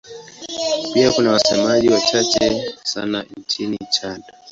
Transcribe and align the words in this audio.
Pia 0.93 1.11
kuna 1.11 1.31
wasemaji 1.31 1.89
wachache 1.89 2.73
sana 2.83 3.25
nchini 3.37 3.77
Chad. 3.89 4.23